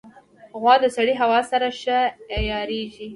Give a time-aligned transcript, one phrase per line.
[0.59, 1.99] غوا د سړې هوا سره ښه
[2.35, 3.07] عیارېږي.